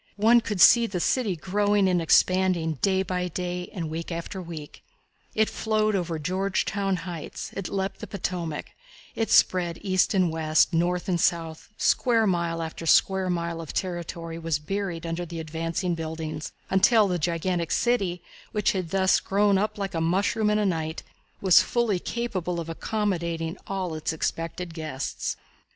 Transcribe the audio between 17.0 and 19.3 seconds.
the gigantic city, which had thus